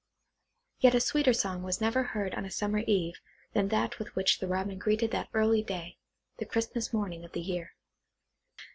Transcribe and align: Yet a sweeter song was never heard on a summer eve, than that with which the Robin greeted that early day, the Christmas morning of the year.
Yet 0.79 0.95
a 0.95 0.99
sweeter 0.99 1.31
song 1.31 1.61
was 1.61 1.79
never 1.79 2.01
heard 2.01 2.33
on 2.33 2.43
a 2.43 2.49
summer 2.49 2.79
eve, 2.87 3.21
than 3.53 3.67
that 3.67 3.99
with 3.99 4.15
which 4.15 4.39
the 4.39 4.47
Robin 4.47 4.79
greeted 4.79 5.11
that 5.11 5.29
early 5.31 5.61
day, 5.61 5.99
the 6.39 6.45
Christmas 6.47 6.91
morning 6.91 7.23
of 7.23 7.33
the 7.33 7.39
year. 7.41 7.75